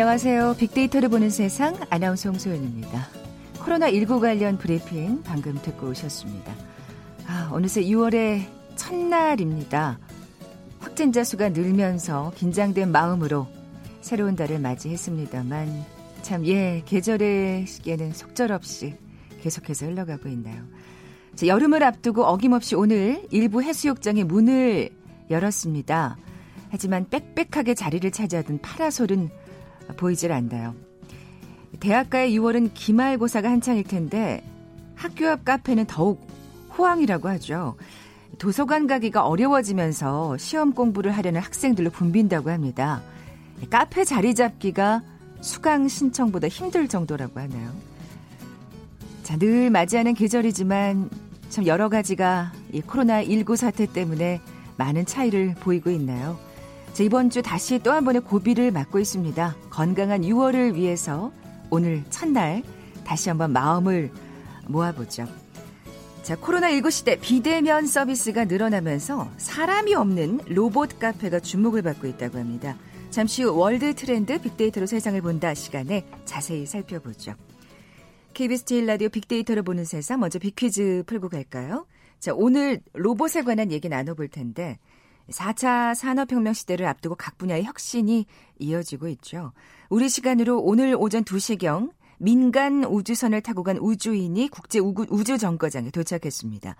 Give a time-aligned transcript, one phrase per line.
[0.00, 0.54] 안녕하세요.
[0.60, 3.08] 빅데이터를 보는 세상 아나운서 홍소연입니다.
[3.54, 6.54] 코로나19 관련 브리핑 방금 듣고 오셨습니다.
[7.26, 8.44] 아, 어느새 6월의
[8.76, 9.98] 첫날입니다.
[10.78, 13.48] 확진자 수가 늘면서 긴장된 마음으로
[14.00, 15.84] 새로운 달을 맞이했습니다만
[16.22, 18.94] 참, 예, 계절의 시계는 속절없이
[19.42, 20.62] 계속해서 흘러가고 있나요.
[21.34, 24.90] 자, 여름을 앞두고 어김없이 오늘 일부 해수욕장의 문을
[25.28, 26.16] 열었습니다.
[26.70, 29.47] 하지만 빽빽하게 자리를 차지하던 파라솔은
[29.96, 30.74] 보이질 않나요.
[31.80, 34.42] 대학가의 6월은 기말고사가 한창일 텐데
[34.94, 36.26] 학교 앞 카페는 더욱
[36.76, 37.76] 호황이라고 하죠.
[38.38, 43.02] 도서관 가기가 어려워지면서 시험 공부를 하려는 학생들로 붐빈다고 합니다.
[43.70, 45.02] 카페 자리 잡기가
[45.40, 47.72] 수강 신청보다 힘들 정도라고 하네요.
[49.22, 51.10] 자, 늘 맞이하는 계절이지만
[51.48, 54.40] 참 여러 가지가 이 코로나19 사태 때문에
[54.76, 56.38] 많은 차이를 보이고 있나요?
[56.98, 59.54] 자, 이번 주 다시 또 한 번의 고비를 맞고 있습니다.
[59.70, 61.30] 건강한 6월을 위해서
[61.70, 62.64] 오늘 첫날
[63.04, 64.10] 다시 한번 마음을
[64.66, 65.28] 모아보죠.
[66.24, 72.76] 자, 코로나19 시대 비대면 서비스가 늘어나면서 사람이 없는 로봇 카페가 주목을 받고 있다고 합니다.
[73.10, 77.36] 잠시 후 월드 트렌드 빅데이터로 세상을 본다 시간에 자세히 살펴보죠.
[78.34, 81.86] KBS 제일 라디오 빅데이터로 보는 세상 먼저 빅퀴즈 풀고 갈까요?
[82.18, 84.80] 자, 오늘 로봇에 관한 얘기 나눠볼 텐데
[85.30, 88.26] 4차 산업혁명 시대를 앞두고 각 분야의 혁신이
[88.58, 89.52] 이어지고 있죠.
[89.88, 96.76] 우리 시간으로 오늘 오전 2시경 민간 우주선을 타고 간 우주인이 국제 우주 정거장에 도착했습니다.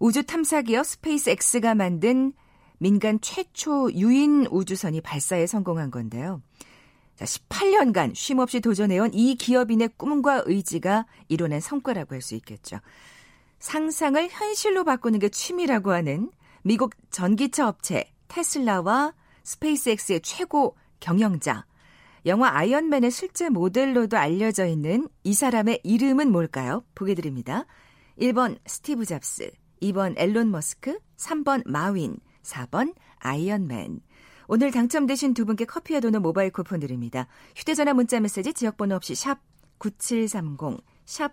[0.00, 2.32] 우주 탐사 기업 스페이스X가 만든
[2.78, 6.40] 민간 최초 유인 우주선이 발사에 성공한 건데요.
[7.16, 12.78] 자, 18년간 쉼없이 도전해온 이 기업인의 꿈과 의지가 이뤄낸 성과라고 할 수 있겠죠.
[13.58, 16.30] 상상을 현실로 바꾸는 게 취미라고 하는
[16.62, 19.14] 미국 전기차 업체 테슬라와
[19.44, 21.64] 스페이스X의 최고 경영자,
[22.26, 26.84] 영화 아이언맨의 실제 모델로도 알려져 있는 이 사람의 이름은 뭘까요?
[26.94, 27.64] 보기 드립니다.
[28.20, 34.00] 1번 스티브 잡스, 2번 엘론 머스크, 3번 마윈, 4번 아이언맨.
[34.48, 37.28] 오늘 당첨되신 두 분께 커피와 도넛 모바일 쿠폰 드립니다.
[37.54, 39.38] 휴대전화 문자 메시지 지역번호 없이 샵
[39.78, 41.32] 9730, 샵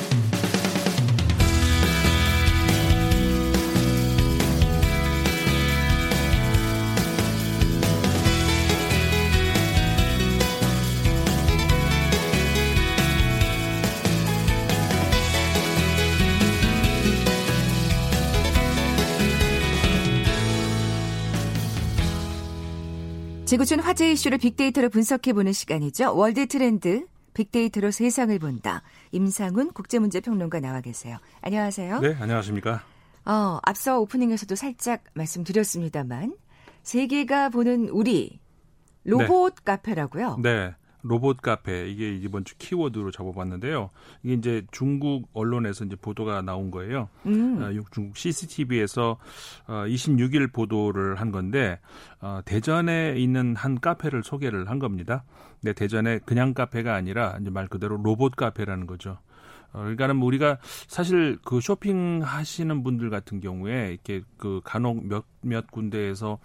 [23.51, 26.15] 지구촌 화제 이슈를 빅데이터로 분석해보는 시간이죠.
[26.15, 28.81] 월드 트렌드 빅데이터로 세상을 본다.
[29.11, 31.17] 임상훈 국제문제평론가 나와 계세요.
[31.41, 31.99] 안녕하세요.
[31.99, 32.81] 네, 안녕하십니까.
[33.25, 36.33] 어, 앞서 오프닝에서도 살짝 말씀드렸습니다만
[36.83, 38.39] 세계가 보는 우리
[39.03, 39.61] 로봇 네.
[39.65, 40.37] 카페라고요.
[40.41, 40.73] 네.
[41.03, 43.89] 로봇 카페 이게 이번 주 키워드로 잡아봤는데요.
[44.23, 47.09] 이게 이제 중국 언론에서 이제 보도가 나온 거예요.
[47.25, 47.61] 음.
[47.61, 49.17] 어, 중국 CCTV에서
[49.67, 51.79] 어, 26일 보도를 한 건데
[52.19, 55.23] 어, 대전에 있는 한 카페를 소개를 한 겁니다.
[55.59, 59.17] 근데 대전에 그냥 카페가 아니라 이제 말 그대로 로봇 카페라는 거죠.
[59.73, 60.57] 어, 그러니까는 우리가
[60.87, 66.39] 사실 그 쇼핑 하시는 분들 같은 경우에 이렇게 그 간혹 몇몇 군데에서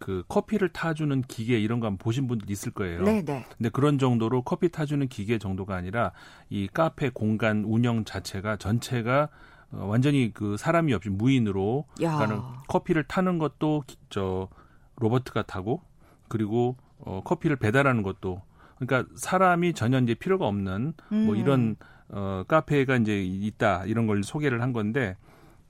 [0.00, 3.02] 그 커피를 타주는 기계 이런 거 한번 보신 분들 있을 거예요.
[3.02, 3.46] 네, 네.
[3.56, 6.10] 근데 그런 정도로 커피 타주는 기계 정도가 아니라
[6.48, 9.28] 이 카페 공간 운영 자체가 전체가
[9.72, 12.16] 어, 완전히 그 사람이 없이 무인으로 야.
[12.16, 14.48] 그러니까는 커피를 타는 것도 저
[14.96, 15.82] 로버트가 타고
[16.28, 18.42] 그리고 어 커피를 배달하는 것도
[18.78, 21.26] 그러니까 사람이 전혀 이제 필요가 없는 뭐 음.
[21.26, 21.76] 뭐 이런
[22.08, 25.16] 어 카페가 이제 있다 이런 걸 소개를 한 건데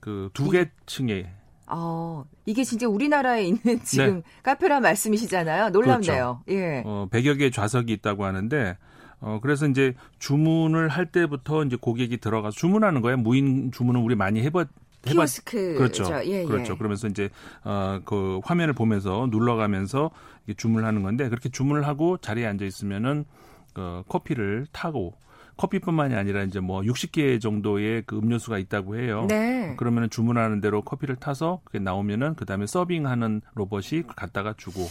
[0.01, 1.31] 그 두 개 층에
[1.71, 4.23] 어, 이게 진짜 우리나라에 있는 지금 네.
[4.43, 5.71] 카페란 말씀이시잖아요.
[5.71, 6.43] 놀랍네요.
[6.47, 6.61] 그렇죠.
[6.61, 6.83] 예.
[6.85, 8.77] 어, 100여 개의 좌석이 있다고 하는데
[9.21, 13.19] 어, 그래서 이제 주문을 할 때부터 이제 고객이 들어가서 주문하는 거예요.
[13.19, 14.69] 무인 주문은 우리 많이 해봤
[15.03, 16.05] 키오스크 그렇죠.
[16.27, 16.45] 예, 예.
[16.45, 16.77] 그렇죠.
[16.77, 17.31] 그러면서 이제
[17.65, 20.11] 어 그 화면을 보면서 눌러가면서
[20.57, 23.25] 주문을 하는 건데 그렇게 주문을 하고 자리에 앉아 있으면은
[23.73, 25.15] 그 커피를 타고
[25.61, 29.27] 커피뿐만이 아니라 이제 뭐 60개 정도의 그 음료수가 있다고 해요.
[29.29, 29.75] 네.
[29.77, 34.87] 그러면 주문하는 대로 커피를 타서 그게 나오면은 그다음에 서빙하는 로봇이 갖다가 주고.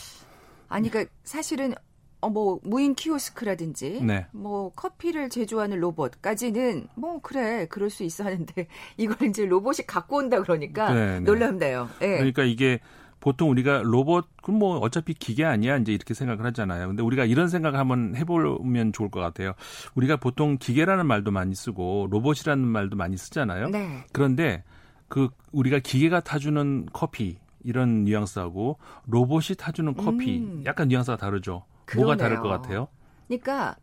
[0.67, 1.73] 아니 그러니까 사실은
[2.21, 4.27] 어, 뭐, 무인 키오스크라든지, 네.
[4.33, 8.67] 뭐, 커피를 제조하는 로봇까지는, 뭐, 그래, 그럴 수 있어 하는데,
[8.97, 11.19] 이걸 이제 로봇이 갖고 온다 그러니까 네, 네.
[11.21, 11.89] 놀랍네요.
[12.01, 12.17] 네.
[12.17, 12.81] 그러니까 이게,
[13.19, 16.87] 보통 우리가 로봇 그뭐 어차피 기계 아니야 이제 이렇게 생각을 하잖아요.
[16.87, 19.53] 근데 우리가 이런 생각을 한번 해보면 좋을 것 같아요.
[19.95, 23.69] 우리가 보통 기계라는 말도 많이 쓰고 로봇이라는 말도 많이 쓰잖아요.
[23.69, 24.05] 네.
[24.13, 24.63] 그런데
[25.07, 28.77] 그 우리가 기계가 타주는 커피 이런 뉘앙스하고
[29.07, 30.63] 로봇이 타주는 커피 음.
[30.65, 31.65] 약간 뉘앙스가 다르죠.
[31.85, 32.05] 그러네요.
[32.05, 32.87] 뭐가 다를 것 같아요?
[33.27, 33.75] 그러니까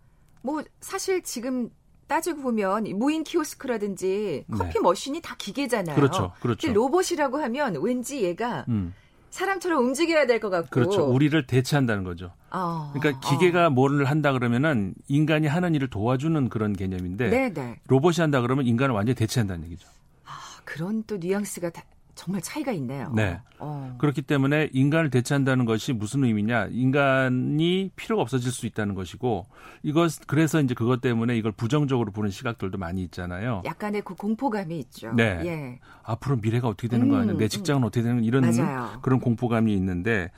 [0.42, 1.70] 뭐 사실 지금
[2.06, 4.80] 따지고 보면 무인 키오스크라든지 커피 네.
[4.80, 5.96] 머신이 다 기계잖아요.
[5.96, 6.32] 그렇죠.
[6.40, 6.72] 그렇죠.
[6.72, 8.94] 로봇이라고 하면 왠지 얘가 음.
[9.36, 10.70] 사람처럼 움직여야 될 것 같고.
[10.70, 11.04] 그렇죠.
[11.04, 12.32] 우리를 대체한다는 거죠.
[12.50, 13.70] 어, 그러니까 기계가 어.
[13.70, 17.52] 뭐를 한다 그러면은 인간이 하는 일을 도와주는 그런 개념인데 네네.
[17.52, 17.76] 네.
[17.88, 19.86] 로봇이 한다 그러면 인간을 완전히 대체한다는 얘기죠.
[20.24, 20.30] 아,
[20.64, 21.82] 그런 또 뉘앙스가 다,
[22.16, 23.12] 정말 차이가 있네요.
[23.14, 23.38] 네.
[23.58, 23.94] 어.
[23.98, 26.68] 그렇기 때문에 인간을 대체한다는 것이 무슨 의미냐?
[26.72, 29.46] 인간이 필요가 없어질 수 있다는 것이고
[29.82, 33.62] 이것 그래서 이제 그것 때문에 이걸 부정적으로 보는 시각들도 많이 있잖아요.
[33.64, 35.12] 약간의 그 공포감이 있죠.
[35.12, 35.40] 네.
[35.44, 35.78] 예.
[36.02, 37.34] 앞으로 미래가 어떻게 되는 음, 거 아니야?
[37.36, 37.48] 내 음.
[37.48, 37.86] 직장은 음.
[37.86, 38.98] 어떻게 되는 이런 맞아요.
[39.02, 40.30] 그런 공포감이 있는데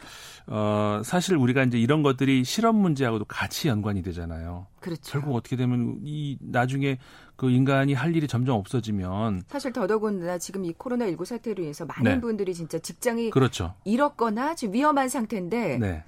[0.50, 4.66] 어 사실 우리가 이제 이런 것들이 실험 문제하고도 같이 연관이 되잖아요.
[4.80, 5.12] 그렇죠.
[5.12, 6.98] 결국 어떻게 되면 이 나중에
[7.36, 12.14] 그 인간이 할 일이 점점 없어지면 사실 더더군다나 지금 이 코로나 19 사태로 인해서 많은
[12.14, 12.20] 네.
[12.20, 13.74] 분들이 진짜 직장이 그렇죠.
[13.84, 16.04] 잃었거나 지금 위험한 상태인데 네.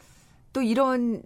[0.54, 1.22] 또 이런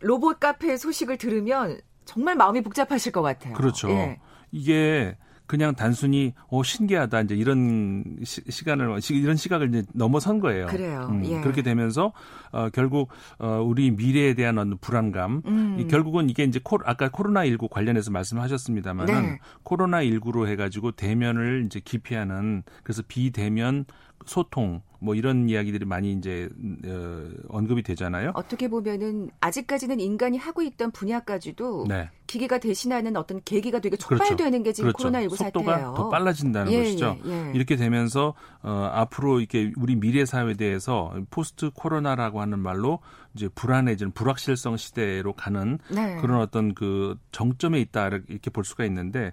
[0.00, 3.54] 로봇 카페 소식을 들으면 정말 마음이 복잡하실 것 같아요.
[3.54, 3.90] 그렇죠.
[3.90, 4.20] 예.
[4.52, 5.16] 이게
[5.46, 10.66] 그냥 단순히 어 신기하다 이제 이런 시, 간을 이런 시각을 이제 넘어선 거예요.
[10.66, 11.08] 그래요.
[11.10, 11.40] 음, 예.
[11.40, 12.12] 그렇게 되면서
[12.52, 13.08] 어 결국
[13.38, 15.76] 어 우리 미래에 대한 어떤 불안감 음.
[15.78, 19.38] 이 결국은 이게 이제 코 아까 코로나 19 관련해서 말씀하셨습니다만은 네.
[19.62, 23.84] 코로나 19로 해 가지고 대면을 이제 기피하는 그래서 비대면
[24.26, 26.48] 소통 뭐 이런 이야기들이 많이 이제
[26.86, 28.30] 어, 언급이 되잖아요.
[28.34, 32.08] 어떻게 보면은 아직까지는 인간이 하고 있던 분야까지도 네.
[32.28, 34.62] 기계가 대신하는 어떤 계기가 되게 촉발되는 그렇죠.
[34.62, 35.10] 게 지금 그렇죠.
[35.10, 35.94] 코로나19 속도가 사태예요.
[35.96, 37.18] 더 빨라진다는 예, 것이죠.
[37.26, 37.52] 예, 예.
[37.54, 43.00] 이렇게 되면서 어, 앞으로 이렇게 우리 미래 사회에 대해서 포스트 코로나라고 하는 말로
[43.34, 46.16] 이제 불안해지는 불확실성 시대로 가는 네.
[46.20, 49.32] 그런 어떤 그 정점에 있다 이렇게 볼 수가 있는데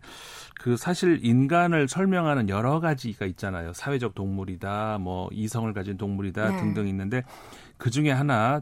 [0.60, 3.74] 그 사실 인간을 설명하는 여러 가지가 있잖아요.
[3.74, 6.57] 사회적 동물이다, 뭐 이성 을 가진 동물이다 네.
[6.57, 7.23] 등등 있는데
[7.77, 8.61] 그 중에 하나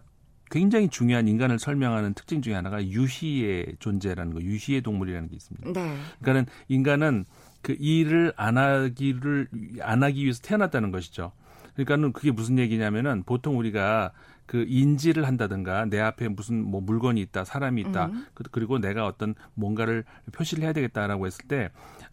[0.49, 5.73] 굉장히 중요한 인간을 설명하는 특징 중에 하나가 유희의 존재라는 거, 유희의 동물이라는 게 있습니다.
[5.73, 5.97] 네.
[6.21, 7.25] 그러니까는 인간은
[7.61, 9.47] 그 일을 안 하기를
[9.81, 11.33] 안 하기 위해서 태어났다는 것이죠.
[11.73, 14.11] 그러니까는 그게 무슨 얘기냐면은 보통 우리가
[14.45, 18.25] 그 인지를 한다든가 내 앞에 무슨 뭐 물건이 있다, 사람이 있다, 음.
[18.33, 21.69] 그, 그리고 내가 어떤 뭔가를 표시를 해야 되겠다라고 했을 때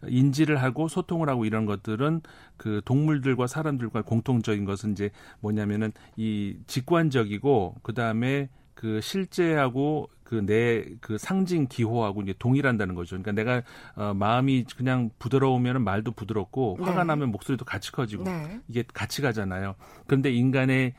[0.07, 2.21] 인지를 하고 소통을 하고 이런 것들은
[2.57, 10.97] 그 동물들과 사람들과 공통적인 것은 이제 뭐냐면은 이 직관적이고 그 다음에 그 실제하고 그 내그
[11.01, 13.17] 그 상징 기호하고 이제 동일한다는 거죠.
[13.21, 13.63] 그러니까 내가
[13.95, 17.07] 어 마음이 그냥 부드러우면 말도 부드럽고 화가 네.
[17.07, 18.59] 나면 목소리도 같이 커지고 네.
[18.67, 19.75] 이게 같이 가잖아요.
[20.07, 20.95] 그런데 인간의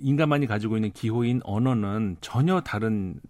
[0.00, 3.20] 인간만이 가지고 있는 기호인 언어는 전혀 다른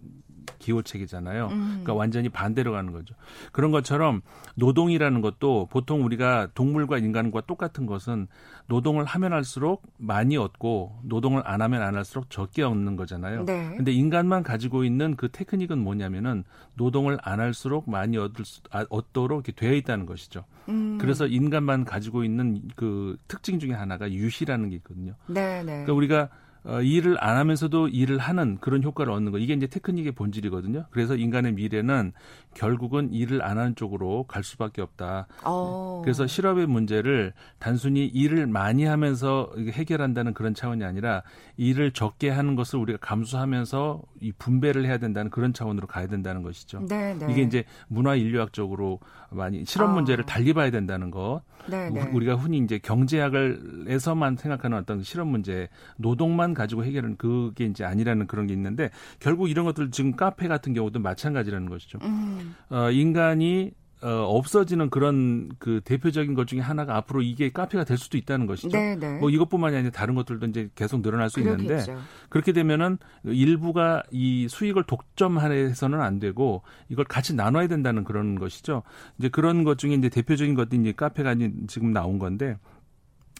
[0.59, 1.47] 기호책이잖아요.
[1.47, 1.67] 음.
[1.67, 3.15] 그러니까 완전히 반대로 가는 거죠.
[3.51, 4.21] 그런 것처럼
[4.55, 8.27] 노동이라는 것도 보통 우리가 동물과 인간과 똑같은 것은
[8.67, 13.45] 노동을 하면 할수록 많이 얻고 노동을 안 하면 안 할수록 적게 얻는 거잖아요.
[13.45, 13.73] 네.
[13.75, 16.43] 근데 인간만 가지고 있는 그 테크닉은 뭐냐면은
[16.75, 20.45] 노동을 안 할수록 많이 얻을 수, 아, 얻도록 이렇게 되어 있다는 것이죠.
[20.69, 20.97] 음.
[20.99, 25.15] 그래서 인간만 가지고 있는 그 특징 중에 하나가 유시라는 게 있거든요.
[25.27, 25.83] 네, 네.
[25.83, 26.29] 그러니까 우리가
[26.63, 30.85] 어, 일을 안 하면서도 일을 하는 그런 효과를 얻는 거 이게 이제 테크닉의 본질이거든요.
[30.91, 32.13] 그래서 인간의 미래는
[32.53, 35.27] 결국은 일을 안 하는 쪽으로 갈 수밖에 없다.
[35.43, 35.49] 오.
[35.49, 36.01] 어.
[36.03, 41.23] 그래서 실업의 문제를 단순히 일을 많이 하면서 해결한다는 그런 차원이 아니라
[41.57, 46.85] 일을 적게 하는 것을 우리가 감수하면서 이 분배를 해야 된다는 그런 차원으로 가야 된다는 것이죠.
[46.87, 47.27] 네, 네.
[47.31, 48.99] 이게 이제 문화 인류학적으로
[49.31, 50.27] 많이 실업 문제를 아.
[50.27, 51.41] 달리 봐야 된다는 것.
[51.67, 52.01] 네, 네.
[52.11, 58.47] 우리가 흔히 이제 경제학을에서만 생각하는 어떤 실업 문제, 노동만 가지고 해결은 그게 이제 아니라는 그런
[58.47, 58.89] 게 있는데
[59.19, 61.99] 결국 이런 것들 지금 카페 같은 경우도 마찬가지라는 것이죠.
[62.01, 62.55] 음.
[62.69, 63.71] 어, 인간이
[64.03, 68.69] 어, 없어지는 그런 그 대표적인 것 중에 하나가 앞으로 이게 카페가 될 수도 있다는 것이죠.
[68.69, 68.95] 네네.
[68.95, 69.19] 네.
[69.19, 71.61] 뭐 이것뿐만이 아니라 다른 것들도 이제 계속 늘어날 수 그렇겠죠.
[71.61, 78.81] 있는데 그렇게 되면은 일부가 이 수익을 독점해서는 안 되고 이걸 같이 나눠야 된다는 그런 것이죠.
[79.19, 81.35] 이제 그런 것 중에 이제 대표적인 것들이 이제 카페가
[81.67, 82.57] 지금 나온 건데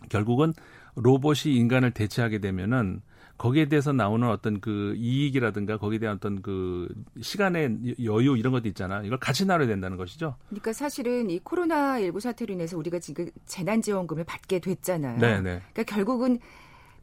[0.09, 0.53] 결국은
[0.95, 3.01] 로봇이 인간을 대체하게 되면은
[3.37, 6.87] 거기에 대해서 나오는 어떤 그 이익이라든가 거기에 대한 어떤 그
[7.21, 9.01] 시간의 여유 이런 것도 있잖아.
[9.01, 10.35] 이걸 같이 나눠야 된다는 것이죠.
[10.49, 15.17] 그러니까 사실은 이 코로나 19 사태로 인해서 우리가 지금 재난지원금을 받게 됐잖아요.
[15.17, 15.59] 네, 네.
[15.73, 16.37] 그러니까 결국은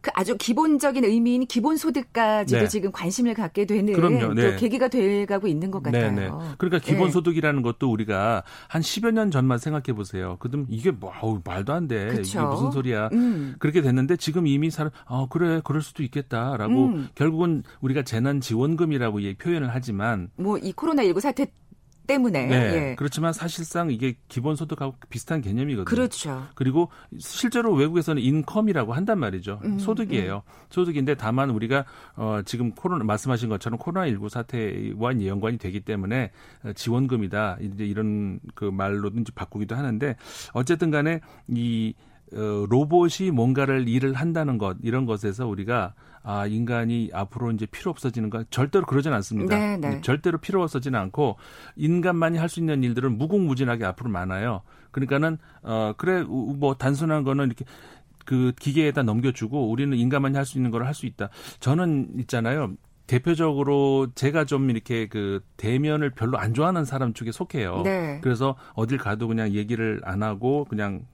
[0.00, 2.68] 그 아주 기본적인 의미인 기본소득까지도 네.
[2.68, 4.56] 지금 관심을 갖게 되는 그럼요, 네.
[4.56, 6.12] 계기가 돼가고 있는 것 같아요.
[6.12, 6.30] 네, 네.
[6.58, 10.36] 그러니까 기본소득이라는 것도 우리가 한 10여 년 전만 생각해 보세요.
[10.38, 12.06] 그럼 이게 뭐 어우, 말도 안 돼.
[12.08, 12.38] 그쵸?
[12.38, 13.08] 이게 무슨 소리야.
[13.12, 13.56] 음.
[13.58, 17.08] 그렇게 됐는데 지금 이미 사람 아 그래 그럴 수도 있겠다라고 음.
[17.14, 21.46] 결국은 우리가 재난 지원금이라고 표현을 하지만 뭐 이 코로나 19 사태
[22.08, 22.46] 때문에.
[22.46, 22.56] 네.
[22.56, 22.94] 예.
[22.96, 25.84] 그렇지만 사실상 이게 기본소득하고 비슷한 개념이거든요.
[25.84, 26.46] 그렇죠.
[26.56, 26.88] 그리고
[27.18, 29.60] 실제로 외국에서는 인컴이라고 한단 말이죠.
[29.64, 30.42] 음, 소득이에요.
[30.44, 30.52] 음.
[30.70, 31.84] 소득인데 다만 우리가
[32.16, 36.32] 어 지금 코로나 말씀하신 것처럼 코로나19 사태와 연관이 되기 때문에
[36.74, 37.58] 지원금이다.
[37.60, 40.16] 이제 이런 그 말로든지 바꾸기도 하는데
[40.54, 41.94] 어쨌든 간에 이
[42.34, 48.28] 어, 로봇이 뭔가를 일을 한다는 것 이런 것에서 우리가 아 인간이 앞으로 이제 필요 없어지는
[48.28, 49.56] 거 절대로 그러진 않습니다.
[49.56, 50.00] 네, 네.
[50.02, 51.36] 절대로 필요 없어지는 않고
[51.76, 54.62] 인간만이 할 수 있는 일들은 무궁무진하게 앞으로 많아요.
[54.90, 57.64] 그러니까는 어 그래 뭐 단순한 거는 이렇게
[58.26, 61.30] 그 기계에다 넘겨주고 우리는 인간만이 할 수 있는 걸 할 수 있다.
[61.60, 62.72] 저는 있잖아요.
[63.06, 67.82] 대표적으로 제가 좀 이렇게 그 대면을 별로 안 좋아하는 사람 쪽에 속해요.
[67.84, 68.20] 네.
[68.22, 71.06] 그래서 어딜 가도 그냥 얘기를 안 하고 그냥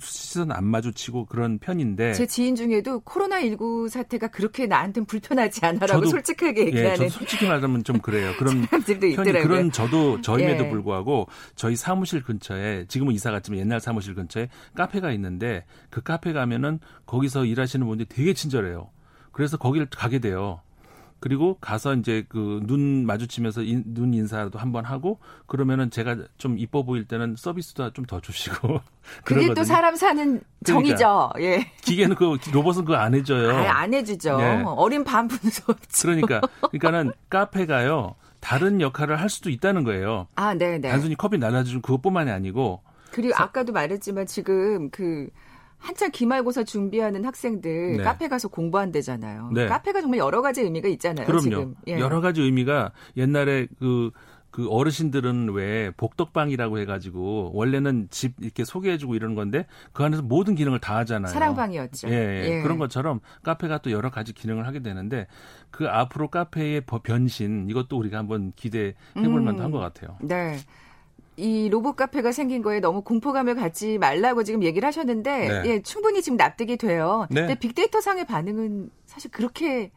[0.00, 6.06] 시선 안 마주치고 그런 편인데 제 지인 중에도 코로나 19 사태가 그렇게 나한테는 불편하지 않아라고
[6.06, 7.04] 솔직하게 예, 얘기하는.
[7.04, 8.32] 예, 솔직히 말하면 좀 그래요.
[8.38, 10.70] 그런 편이 그런 저도 저임에도 예.
[10.70, 11.26] 불구하고
[11.56, 17.44] 저희 사무실 근처에 지금은 이사 갔지만 옛날 사무실 근처에 카페가 있는데 그 카페 가면은 거기서
[17.44, 18.90] 일하시는 분들이 되게 친절해요.
[19.32, 20.60] 그래서 거기를 가게 돼요.
[21.20, 26.82] 그리고 가서 이제 그 눈 마주치면서 인, 눈 인사도 한번 하고 그러면은 제가 좀 이뻐
[26.84, 28.80] 보일 때는 서비스도 좀 더 주시고
[29.24, 29.52] 그게.
[29.54, 31.30] 또 사람 사는 정이죠.
[31.32, 31.72] 그러니까 예.
[31.82, 33.50] 기계는 그 로봇은 그거 안 해줘요.
[33.50, 34.36] 아예 안 해주죠.
[34.38, 34.62] 네.
[34.66, 35.74] 어린 반분소.
[36.02, 40.28] 그러니까 그러니까는 카페가요 다른 역할을 할 수도 있다는 거예요.
[40.36, 40.88] 아, 네, 네.
[40.90, 42.82] 단순히 커피 날라주는 그것뿐만이 아니고.
[43.10, 45.28] 그리고 서, 아까도 말했지만 지금 그
[45.78, 48.02] 한창 기말고사 준비하는 학생들 네.
[48.02, 49.50] 카페 가서 공부한대잖아요.
[49.54, 49.66] 네.
[49.66, 51.26] 카페가 정말 여러 가지 의미가 있잖아요.
[51.26, 51.40] 그럼요.
[51.42, 51.74] 지금.
[51.86, 51.98] 예.
[51.98, 54.10] 여러 가지 의미가 옛날에 그,
[54.50, 60.80] 그 어르신들은 왜 복덕방이라고 해가지고 원래는 집 이렇게 소개해주고 이러는 건데 그 안에서 모든 기능을
[60.80, 61.32] 다 하잖아요.
[61.32, 62.08] 사랑방이었죠.
[62.08, 62.56] 예, 예.
[62.58, 62.62] 예.
[62.62, 65.26] 그런 것처럼 카페가 또 여러 가지 기능을 하게 되는데
[65.70, 69.44] 그 앞으로 카페의 변신 이것도 우리가 한번 기대해볼 음.
[69.44, 70.16] 만도 한 것 같아요.
[70.22, 70.56] 네.
[71.38, 75.70] 이 로봇 카페가 생긴 거에 너무 공포감을 갖지 말라고 지금 얘기를 하셨는데 네.
[75.70, 77.26] 예, 충분히 지금 납득이 돼요.
[77.30, 77.42] 네.
[77.42, 79.92] 근데 빅데이터 상의 반응은 사실 그렇게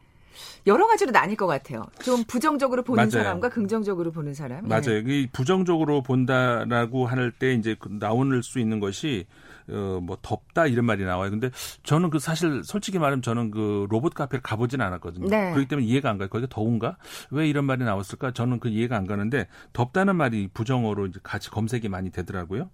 [0.68, 1.84] 여러 가지로 나뉠 것 같아요.
[2.02, 3.10] 좀 부정적으로 보는 맞아요.
[3.10, 4.66] 사람과 긍정적으로 보는 사람.
[4.68, 4.98] 맞아요.
[4.98, 5.02] 예.
[5.04, 9.26] 이 부정적으로 본다라고 할 때 이제 그 나올 수 있는 것이
[9.68, 11.30] 어, 뭐 덥다 이런 말이 나와요.
[11.30, 11.50] 근데
[11.82, 15.28] 저는 그 사실 솔직히 말하면 저는 그 로봇 카페를 가보지는 않았거든요.
[15.28, 15.50] 네.
[15.52, 16.28] 그렇기 때문에 이해가 안 가요.
[16.28, 16.96] 거기가 더운가?
[17.30, 18.32] 왜 이런 말이 나왔을까?
[18.32, 22.70] 저는 그 이해가 안 가는데 덥다는 말이 부정어로 이제 같이 검색이 많이 되더라고요.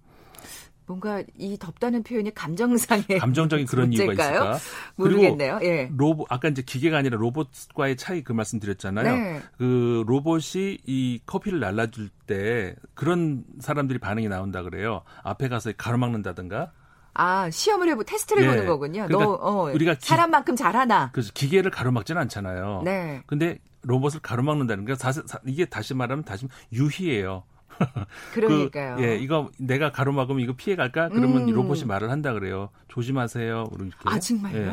[0.89, 4.31] 뭔가 이 덥다는 표현이 감정상의 감정적인 그런 문제일까요?
[4.31, 4.69] 이유가 있을까?
[4.95, 5.59] 모르겠네요.
[5.61, 5.91] 예.
[5.95, 9.15] 로봇 아까 이제 기계가 아니라 로봇과의 차이 그 말씀드렸잖아요.
[9.15, 9.41] 네.
[9.59, 15.03] 그 로봇이 이 커피를 날라줄 때 그런 사람들이 반응이 나온다 그래요.
[15.21, 16.71] 앞에 가서 가로막는다든가
[17.19, 18.47] 아, 시험을 해보, 테스트를 네.
[18.47, 19.05] 해보는 거군요.
[19.07, 21.09] 그러니까 너, 어, 우리가 기, 사람만큼 잘하나?
[21.11, 22.83] 그래서 기계를 가로막지는 않잖아요.
[22.85, 23.21] 네.
[23.25, 27.43] 근데 로봇을 가로막는다는 게 사실 이게 다시 말하면 다시 유희예요.
[28.33, 28.95] 그러니까요.
[28.95, 31.09] 그, 예, 이거 내가 가로막으면 이거 피해 갈까?
[31.09, 31.53] 그러면 음.
[31.53, 32.69] 로봇이 말을 한다 그래요.
[32.87, 33.69] 조심하세요.
[33.73, 33.95] 이렇게.
[34.05, 34.57] 아, 정말요?
[34.57, 34.69] 예.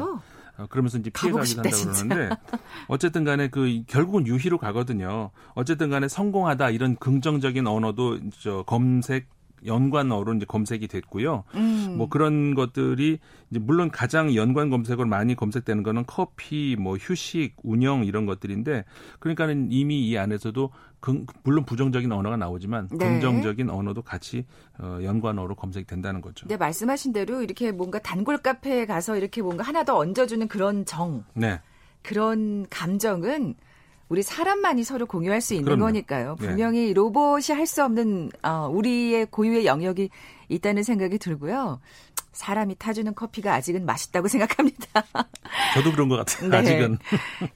[0.59, 2.37] 어, 그러면서 이제 피해 가기도 한다 그러는데
[2.89, 5.31] 어쨌든 간에 그 결국은 유희로 가거든요.
[5.55, 11.45] 어쨌든 간에 성공하다 이런 긍정적인 언어도 저 검색 연관어로 이제 검색이 됐고요.
[11.55, 11.95] 음.
[11.97, 13.19] 뭐 그런 것들이
[13.51, 18.85] 이제 물론 가장 연관 검색어로 많이 검색되는 거는 커피, 뭐 휴식, 운영 이런 것들인데
[19.19, 20.71] 그러니까는 이미 이 안에서도
[21.01, 22.99] 그, 물론 부정적인 언어가 나오지만 네.
[22.99, 24.45] 긍정적인 언어도 같이
[24.79, 26.47] 어, 연관어로 검색된다는 거죠.
[26.49, 31.25] 네, 말씀하신 대로 이렇게 뭔가 단골 카페에 가서 이렇게 뭔가 하나 더 얹어주는 그런 정.
[31.35, 31.61] 네.
[32.03, 33.55] 그런 감정은
[34.09, 35.85] 우리 사람만이 서로 공유할 수 있는 그럼요.
[35.87, 36.37] 거니까요.
[36.41, 36.47] 네.
[36.47, 36.93] 분명히 네.
[36.93, 40.11] 로봇이 할 수 없는 어, 우리의 고유의 영역이
[40.49, 41.81] 있다는 생각이 들고요.
[42.33, 45.05] 사람이 타주는 커피가 아직은 맛있다고 생각합니다.
[45.75, 46.51] 저도 그런 것 같아요.
[46.51, 46.57] 네.
[46.59, 46.99] 아직은.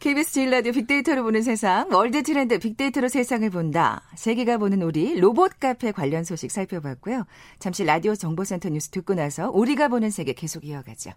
[0.00, 4.02] KBS 제일 라디오 빅데이터로 보는 세상, 월드 트렌드 빅데이터로 세상을 본다.
[4.16, 7.24] 세계가 보는 우리 로봇 카페 관련 소식 살펴봤고요.
[7.60, 11.10] 잠시 라디오 정보센터 뉴스 듣고 나서 우리가 보는 세계 계속 이어가죠.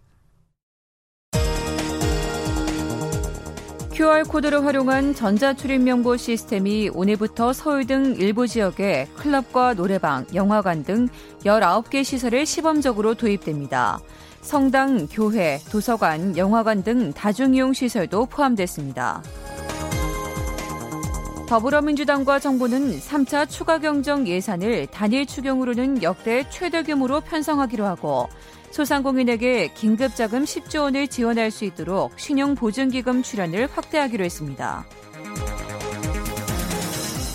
[4.03, 11.07] QR코드를 활용한 전자출입명부 시스템이 오늘부터 서울 등 일부 지역에 클럽과 노래방, 영화관 등
[11.45, 14.01] 19개 시설에 시범적으로 도입됩니다.
[14.41, 19.24] 성당, 교회, 도서관, 영화관 등 다중이용 시설도 포함됐습니다.
[21.48, 28.27] 더불어민주당과 정부는 3차 추가 경정 예산을 단일 추경으로는 역대 최대 규모로 편성하기로 하고
[28.74, 34.84] 소상공인에게 긴급자금 10조 원을 지원할 수 있도록 신용보증기금 출연을 확대하기로 했습니다.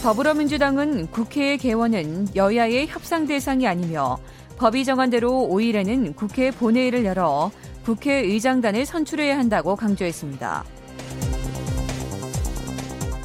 [0.02, 4.18] 더불어민주당은 국회의 개원은 여야의 협상 대상이 아니며
[4.56, 7.52] 법이 정한 대로 5일에는 국회 본회의를 열어
[7.84, 10.64] 국회의장단을 선출해야 한다고 강조했습니다.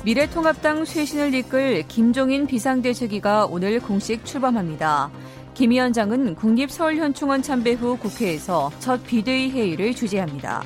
[0.05, 5.09] 미래통합당 쇄신을 이끌 김종인 비상대책위가 오늘 공식 출범합니다.
[5.53, 10.63] 김 위원장은 국립서울현충원 참배 후 국회에서 첫 비대위 회의를 주재합니다.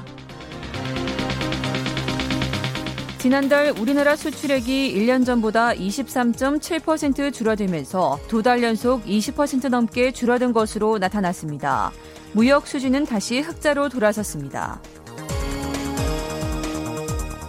[3.18, 11.92] 지난달 우리나라 수출액이 1년 전보다 23.7% 줄어들면서 두 달 연속 20% 넘게 줄어든 것으로 나타났습니다.
[12.32, 14.80] 무역 수지는 다시 흑자로 돌아섰습니다.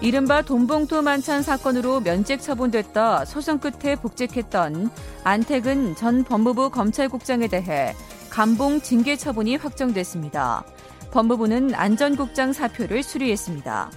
[0.00, 4.90] 이른바 돈봉투 만찬 사건으로 면책 처분됐다 소송 끝에 복직했던
[5.24, 7.94] 안택은 전 법무부 검찰국장에 대해
[8.30, 10.64] 감봉 징계 처분이 확정됐습니다.
[11.10, 13.90] 법무부는 안전국장 사표를 수리했습니다.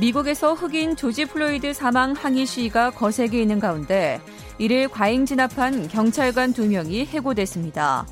[0.00, 4.20] 미국에서 흑인 조지 플로이드 사망 항의 시위가 거세게 있는 가운데
[4.58, 8.06] 이를 과잉 진압한 경찰관 두명이 해고됐습니다.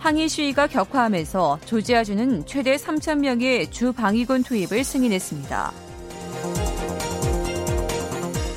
[0.00, 5.72] 항의 시위가 격화하면서 조지아주는 최대 3,000명의 주 방위군 투입을 승인했습니다.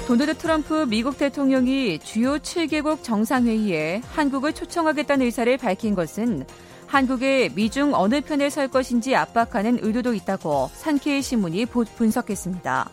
[0.08, 6.46] 도널드 트럼프 미국 대통령이 주요 7개국 정상회의에 한국을 초청하겠다는 의사를 밝힌 것은
[6.88, 12.90] 한국의 미중 어느 편에 설 것인지 압박하는 의도도 있다고 산케이 신문이 분석했습니다.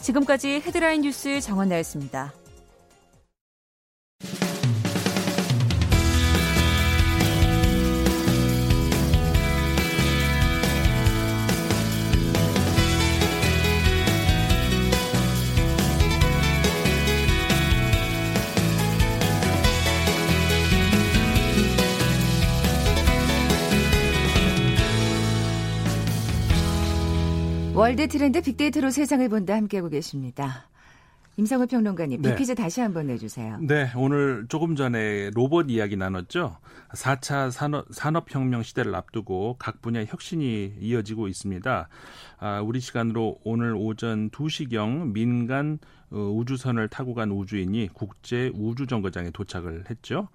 [0.00, 2.32] 지금까지 헤드라인 뉴스 정원나였습니다.
[27.80, 30.68] 월드 트렌드 빅데이터로 세상을 본다 함께하고 계십니다.
[31.38, 32.30] 임상우 평론가님, 네.
[32.30, 33.56] 빅퀴즈 다시 한번 내주세요.
[33.62, 36.58] 네, 오늘 조금 전에 로봇 이야기 나눴죠.
[36.92, 41.88] 4차 산업, 산업혁명 시대를 앞두고 각 분야 혁신이 이어지고 있습니다.
[42.40, 45.78] 아, 우리 시간으로 오늘 오전 2시경 민간
[46.10, 50.28] 어, 우주선을 타고 간 우주인이 국제 우주정거장에 도착을 했죠.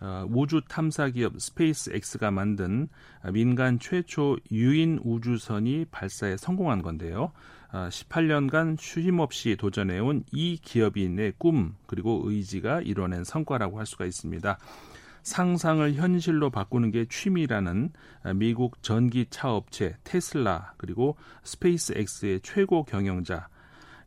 [0.00, 2.88] 어, 우주 탐사 기업 스페이스 X가 만든
[3.32, 7.32] 민간 최초 유인 우주선이 발사에 성공한 건데요.
[7.70, 14.58] 18년간 어, 쉼 없이 도전해온 이 기업인의 꿈 그리고 의지가 이뤄낸 성과라고 할 수가 있습니다.
[15.22, 17.92] 상상을 현실로 바꾸는 게 취미라는
[18.36, 23.48] 미국 전기차 업체 테슬라 그리고 스페이스 X의 최고 경영자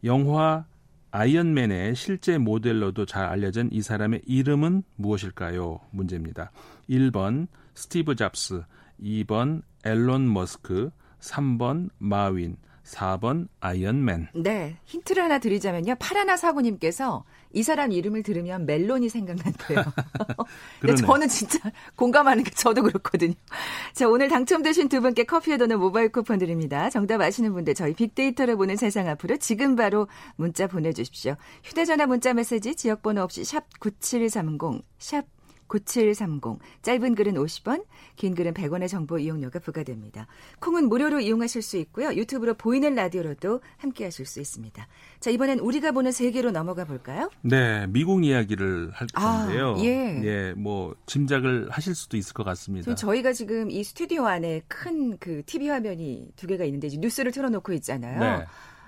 [0.03, 0.65] 영화
[1.15, 5.79] 아이언맨의 실제 모델로도 잘 알려진 이 사람의 이름은 무엇일까요?
[5.91, 6.51] 문제입니다.
[6.89, 7.45] 1번
[7.75, 8.63] 스티브 잡스,
[8.99, 14.29] 2번 엘론 머스크, 3번 마윈, 4번 아이언맨.
[14.35, 14.77] 네.
[14.85, 15.95] 힌트를 하나 드리자면요.
[15.99, 19.83] 파라나 사고님께서 이 사람 이름을 들으면 멜론이 생각난대요.
[20.81, 21.59] 근데 저는 진짜
[21.95, 23.35] 공감하는 게 저도 그렇거든요.
[23.93, 26.89] 자, 오늘 당첨되신 두 분께 커피에 도는 모바일 쿠폰 드립니다.
[26.89, 31.35] 정답 아시는 분들 저희 빅데이터로 보는 세상 앞으로 지금 바로 문자 보내주십시오.
[31.63, 35.25] 휴대전화 문자 메시지 지역번호 없이 샵 9730, 샵
[35.67, 36.59] 9730.
[36.81, 40.27] 짧은 글은 50원, 긴 글은 100원의 정보 이용료가 부과됩니다.
[40.59, 42.13] 콩은 무료로 이용하실 수 있고요.
[42.13, 44.87] 유튜브로 보이는 라디오로도 함께 하실 수 있습니다.
[45.19, 47.29] 자, 이번엔 우리가 보는 세계로 넘어가 볼까요?
[47.41, 49.75] 네, 미국 이야기를 할 아, 건데요.
[49.77, 50.21] 아, 예.
[50.23, 52.93] 예, 뭐 짐작을 하실 수도 있을 것 같습니다.
[52.93, 57.73] 저희가 지금 이 스튜디오 안에 큰 그 TV 화면이 두 개가 있는데 뉴스를 틀어 놓고
[57.73, 58.19] 있잖아요.
[58.19, 58.45] 네.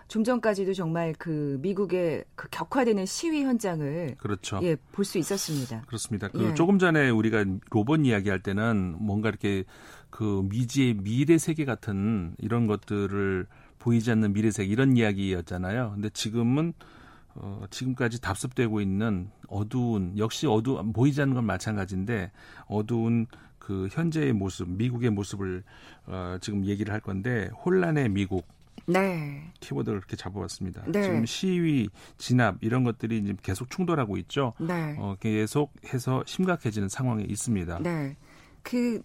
[0.07, 4.59] 좀 전까지도 정말 그 미국의 그 격화되는 시위 현장을 그렇죠.
[4.63, 5.81] 예, 볼 수 있었습니다.
[5.87, 6.27] 그렇습니다.
[6.27, 6.53] 그 예.
[6.53, 9.63] 조금 전에 우리가 로봇 이야기할 때는 뭔가 이렇게
[10.09, 13.47] 그 미지의 미래 세계 같은 이런 것들을
[13.79, 15.91] 보이지 않는 미래 세계 이런 이야기였잖아요.
[15.95, 16.73] 근데 지금은
[17.33, 22.31] 어, 지금까지 답습되고 있는 어두운 역시 어두 보이지 않는 건 마찬가지인데
[22.67, 23.25] 어두운
[23.59, 25.63] 그 현재의 모습, 미국의 모습을
[26.05, 28.47] 어, 지금 얘기를 할 건데 혼란의 미국
[28.87, 29.51] 네.
[29.59, 30.83] 키워드를 이렇게 잡아봤습니다.
[30.87, 31.03] 네.
[31.03, 34.53] 지금 시위, 진압 이런 것들이 지금 계속 충돌하고 있죠.
[34.59, 34.95] 네.
[34.99, 37.79] 어, 계속해서 심각해지는 상황에 있습니다.
[37.79, 38.15] 네.
[38.63, 39.01] 그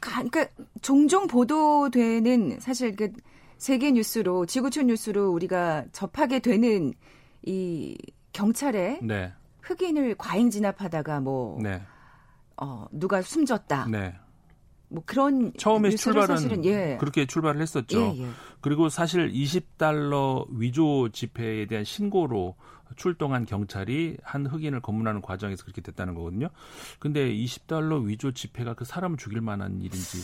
[0.00, 0.46] 그러니까
[0.80, 3.12] 종종 보도되는 사실 그
[3.56, 6.94] 세계 뉴스로 지구촌 뉴스로 우리가 접하게 되는
[7.42, 7.96] 이
[8.32, 9.32] 경찰에 네.
[9.62, 11.82] 흑인을 과잉 진압하다가 뭐 네.
[12.56, 13.86] 어, 누가 숨졌다.
[13.90, 14.14] 네.
[14.88, 16.96] 뭐 그런 처음에 출발은 사실은, 예.
[16.98, 18.14] 그렇게 출발을 했었죠.
[18.16, 18.28] 예, 예.
[18.60, 22.56] 그리고 사실 20달러 위조 지폐에 대한 신고로
[22.96, 26.48] 출동한 경찰이 한 흑인을 검문하는 과정에서 그렇게 됐다는 거거든요.
[26.98, 30.18] 근데 20달러 위조 지폐가 그 사람을 죽일 만한 일인지.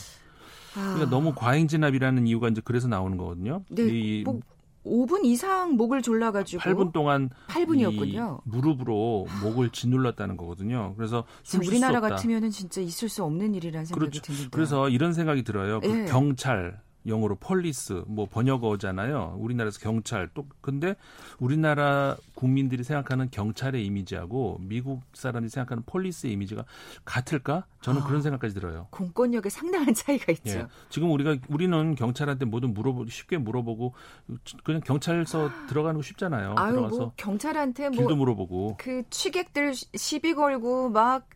[0.72, 1.10] 그러니까 아.
[1.10, 3.62] 너무 과잉 진압이라는 이유가 이제 그래서 나오는 거거든요.
[3.68, 3.82] 네.
[3.84, 4.40] 이, 뭐
[4.84, 8.40] 5분 이상 목을 졸라가지고 8분 동안 8분이었군요.
[8.44, 10.94] 무릎으로 목을 짓눌렀다는 거거든요.
[10.96, 14.20] 그래서 우리나라 같으면은 진짜 있을 수 없는 일이라는 생각이 그렇죠.
[14.22, 14.48] 듭니다.
[14.52, 15.80] 그래서 이런 생각이 들어요.
[15.80, 16.04] 그 네.
[16.06, 19.36] 경찰 영어로 police 뭐 번역어잖아요.
[19.38, 20.96] 우리나라에서 경찰 또 근데
[21.38, 26.64] 우리나라 국민들이 생각하는 경찰의 이미지하고 미국 사람들이 생각하는 police의 이미지가
[27.04, 27.66] 같을까?
[27.82, 28.86] 저는 아, 그런 생각까지 들어요.
[28.90, 30.60] 공권력에 상당한 차이가 있죠.
[30.60, 30.66] 예.
[30.88, 33.92] 지금 우리가 우리는 경찰한테 뭐든 물어보 쉽게 물어보고
[34.62, 36.54] 그냥 경찰서 들어가는 거 쉽잖아요.
[36.56, 41.28] 아유, 들어가서 뭐 경찰한테 뭐 길도 물어보고 그 취객들 시비 걸고 막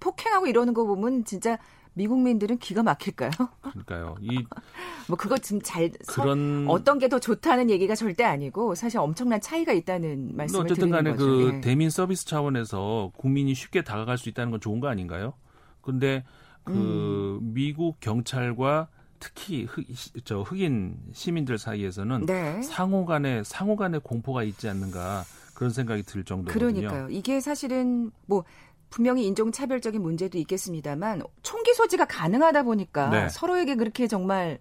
[0.00, 1.58] 폭행하고 이러는 거 보면 진짜
[1.94, 3.30] 미국민들은 기가 막힐까요?
[3.60, 4.16] 그러니까요.
[4.20, 4.44] 이
[5.08, 10.34] 뭐 그거 좀잘 그런 어떤 게 더 좋다는 얘기가 절대 아니고 사실 엄청난 차이가 있다는
[10.34, 11.26] 말씀을 어쨌든 간에 거죠.
[11.26, 11.60] 그 예.
[11.60, 15.34] 대민 서비스 차원에서 국민이 쉽게 다가갈 수 있다는 건 좋은 거 아닌가요?
[15.82, 16.24] 근데
[16.64, 17.52] 그 음.
[17.52, 19.84] 미국 경찰과 특히 흑,
[20.24, 22.62] 저 흑인 시민들 사이에서는 네.
[22.62, 25.24] 상호 간에 상호 간의 공포가 있지 않는가
[25.54, 26.72] 그런 생각이 들 정도거든요.
[26.72, 27.08] 그러니까요.
[27.10, 28.44] 이게 사실은 뭐
[28.92, 33.28] 분명히 인종차별적인 문제도 있겠습니다만 총기 소지가 가능하다 보니까 네.
[33.28, 34.60] 서로에게 그렇게 정말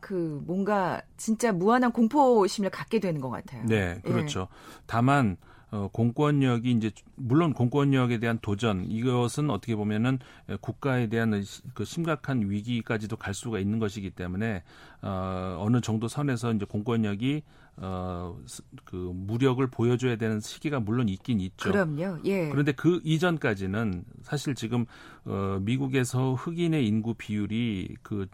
[0.00, 3.64] 그 뭔가 진짜 무한한 공포심을 갖게 되는 것 같아요.
[3.64, 4.48] 네, 그렇죠.
[4.52, 4.82] 예.
[4.86, 5.38] 다만
[5.70, 10.18] 어, 공권력이 이제 물론 공권력에 대한 도전 이것은 어떻게 보면은
[10.60, 14.62] 국가에 대한 그 심각한 위기까지도 갈 수가 있는 것이기 때문에
[15.00, 17.42] 어, 어느 정도 선에서 이제 공권력이
[17.76, 18.38] 어,
[18.84, 21.70] 그 무력을 보여줘야 되는 시기가 물론 있긴 있죠.
[21.70, 22.18] 그럼요.
[22.24, 22.48] 예.
[22.50, 24.86] 그런데 그 이전까지는 사실 지금
[25.24, 28.26] 어, 미국에서 흑인의 인구 비율이 그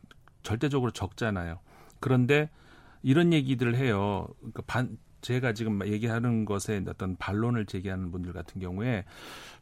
[0.43, 1.59] 절대적으로 적잖아요.
[2.01, 2.51] 그런데
[3.03, 4.29] 이런 얘기들을 해요.
[4.39, 9.05] 그러니까 반, 제가 지금 얘기하는 것에 어떤 반론을 제기하는 분들 같은 경우에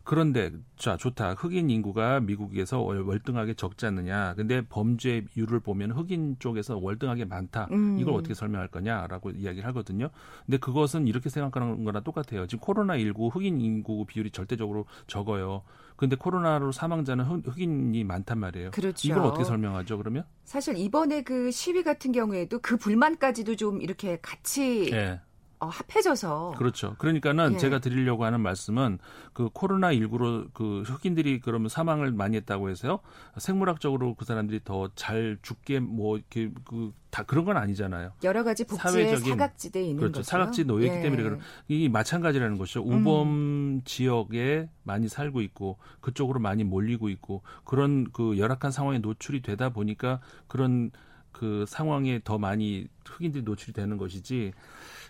[0.05, 7.27] 그런데 자 좋다 흑인 인구가 미국에서 월등하게 적지 않느냐 근데 범죄율을 보면 흑인 쪽에서 월등하게
[7.27, 7.99] 많다 음.
[7.99, 10.09] 이걸 어떻게 설명할 거냐라고 이야기를 하거든요
[10.47, 15.63] 근데 그것은 이렇게 생각하는 거나 똑같아요 지금 코로나 19 흑인 인구 비율이 절대적으로 적어요
[15.99, 18.71] 근데 코로나로 사망자는 흑인이 많단 말이에요.
[18.71, 19.09] 그렇죠.
[19.09, 20.23] 이걸 어떻게 설명하죠, 그러면?
[20.45, 25.21] 사실 이번에 그 시위 같은 경우에도 그 불만까지도 좀 이렇게 같이 네.
[25.61, 26.95] 어, 합해져서 그렇죠.
[26.99, 27.59] 그러니까는 예.
[27.59, 28.99] 제가 드리려고 하는 말씀은
[29.33, 33.01] 그 코로나 19로 그 흑인들이 그러면 사망을 많이 했다고 해서요.
[33.37, 38.13] 생물학적으로 그 사람들이 더 잘 죽게 뭐 이렇게 그 다 그런 건 아니잖아요.
[38.23, 40.19] 여러 가지 복지의 사각지대에 있는 그렇죠.
[40.19, 40.23] 거죠.
[40.23, 41.01] 사각지 있기 예.
[41.01, 42.83] 때문에 그런 이 마찬가지라는 것이죠.
[42.83, 43.83] 우범 음.
[43.85, 50.21] 지역에 많이 살고 있고 그쪽으로 많이 몰리고 있고 그런 그 열악한 상황에 노출이 되다 보니까
[50.49, 50.91] 그런
[51.33, 54.53] 그 상황에 더 많이 흑인들이 노출이 되는 것이지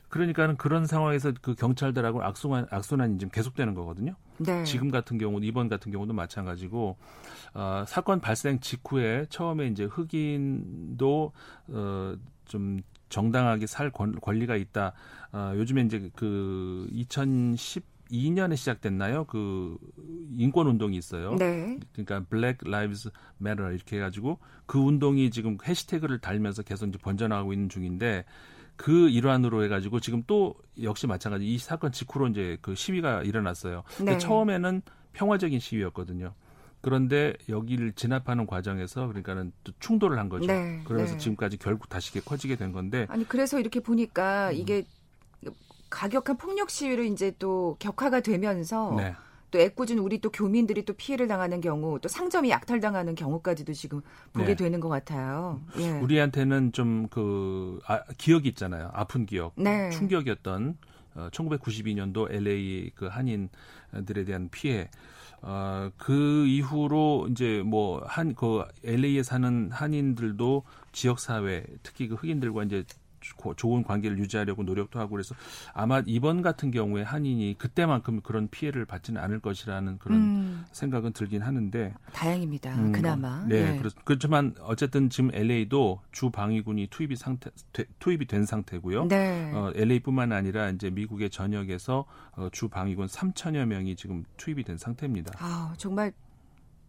[0.08, 4.14] 그러니까는 그런 상황에서 그 경찰들하고 악순환 악순환이 지금 계속되는 거거든요.
[4.38, 4.64] 네.
[4.64, 6.96] 지금 같은 경우 이번 같은 경우도 마찬가지고
[7.54, 11.32] 어, 사건 발생 직후에 처음에 이제 흑인도
[11.68, 12.14] 어,
[12.46, 14.92] 좀 정당하게 살 권, 권리가 있다.
[15.32, 19.24] 어, 요즘에 이제 그 2010 2년에 시작됐나요?
[19.24, 19.76] 그
[20.36, 21.36] 인권 운동이 있어요.
[21.36, 21.78] 네.
[21.92, 27.68] 그러니까 Black Lives Matter 이렇게 해가지고 그 운동이 지금 해시태그를 달면서 계속 이제 번져나가고 있는
[27.68, 28.24] 중인데
[28.78, 33.82] 그 일환으로 해가지고 지금 또 역시 마찬가지 이 사건 직후로 이제 그 시위가 일어났어요.
[33.96, 34.18] 근데 네.
[34.18, 36.32] 처음에는 평화적인 시위였거든요.
[36.80, 40.46] 그런데 여기를 진압하는 과정에서 그러니까는 또 충돌을 한 거죠.
[40.46, 40.80] 네.
[40.84, 41.18] 그러면서 네.
[41.18, 43.06] 지금까지 결국 다시 커지게 된 건데.
[43.10, 44.54] 아니 그래서 이렇게 보니까 음.
[44.54, 44.84] 이게
[45.90, 49.12] 가격한 폭력 시위로 이제 또 격화가 되면서 네.
[49.50, 54.00] 또 애꿎은 우리 또 교민들이 또 피해를 당하는 경우 또 상점이 약탈당하는 경우까지도 지금
[54.32, 54.54] 보게 네.
[54.56, 55.60] 되는 것 같아요.
[55.78, 55.90] 예.
[56.00, 58.90] 우리한테는 좀그 아, 기억이 있잖아요.
[58.92, 59.90] 아픈 기억, 네.
[59.90, 60.76] 충격이었던
[61.14, 64.88] 어, 1992년도 LA 그 한인들에 대한 피해.
[65.40, 72.64] 어, 그 이후로 이제 뭐 한 그 LA에 사는 한인들도 지역 사회, 특히 그 흑인들과
[72.64, 72.84] 이제
[73.56, 75.34] 좋은 관계를 유지하려고 노력도 하고 그래서
[75.74, 80.64] 아마 이번 같은 경우에 한인이 그때만큼 그런 피해를 받지는 않을 것이라는 그런 음.
[80.72, 82.74] 생각은 들긴 하는데 다행입니다.
[82.74, 83.44] 음, 그나마.
[83.46, 83.82] 네, 네.
[84.04, 87.50] 그렇지만 어쨌든 지금 LA도 주 방위군이 투입이 상태
[87.98, 89.06] 투입이 된 상태고요.
[89.08, 89.50] 네.
[89.54, 95.32] 어, LA뿐만 아니라 이제 미국의 전역에서 어, 주 방위군 3천여 명이 지금 투입이 된 상태입니다.
[95.38, 96.12] 아, 정말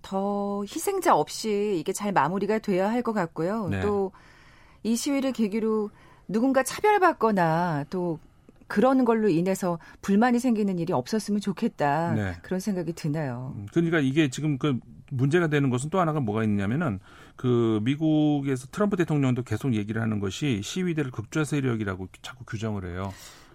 [0.01, 3.67] 더 희생자 없이 이게 잘 마무리가 돼야 할 것 같고요.
[3.69, 3.81] 네.
[3.81, 5.89] 또이 시위를 계기로
[6.29, 8.19] 누군가 차별받거나 또
[8.67, 12.13] 그런 걸로 인해서 불만이 생기는 일이 없었으면 좋겠다.
[12.13, 12.35] 네.
[12.43, 13.53] 그런 생각이 드나요.
[13.57, 14.79] 음, 그러니까 이게 지금 그
[15.11, 16.99] 문제가 되는 것은 또 하나가 뭐가 있냐면은
[17.35, 23.11] 그 미국에서 트럼프 대통령도 계속 얘기를 하는 것이 시위대를 극좌 세력이라고 자꾸 규정을 해요.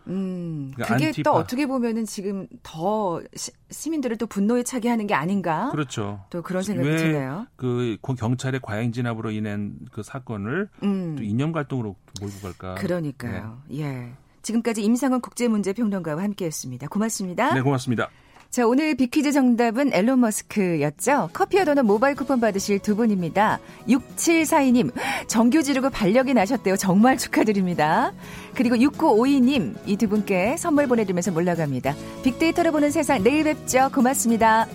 [0.09, 1.31] 음, 그러니까 그게 안티파.
[1.31, 3.23] 또 어떻게 보면은 지금 더
[3.71, 5.71] 시, 민들을 또 분노에 차게 하는 게 아닌가?
[5.71, 6.25] 그렇죠.
[6.31, 7.47] 또 그런 생각이 드네요.
[7.57, 11.17] 그 경찰의 과잉 진압으로 인한 그 사건을 음.
[11.17, 12.75] 또 이념 갈등으로 몰고 갈까?
[12.75, 13.63] 그러니까요.
[13.69, 13.81] 네.
[13.81, 14.13] 예.
[14.43, 16.89] 지금까지 임상훈 국제문제평론가와 함께했습니다.
[16.89, 17.55] 고맙습니다.
[17.55, 18.11] 네, 고맙습니다.
[18.55, 21.31] 자, 오늘 비퀴즈 정답은 앨런 머스크였죠.
[21.33, 23.59] 커피와 도넛 모바일 쿠폰 받으실 두 분입니다.
[23.89, 24.93] 6742님,
[25.27, 26.77] 정규 지르고 반력이 나셨대요.
[26.77, 28.13] 정말 축하드립니다.
[28.55, 31.97] 그리고 6952님, 이 두 분께 선물 보내드리면서 몰라갑니다.
[32.23, 33.91] 빅데이터를 보는 세상 내일 뵙죠.
[33.93, 34.69] 고맙습니다.